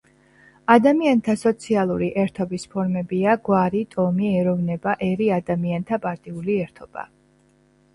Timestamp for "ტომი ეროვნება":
3.95-4.99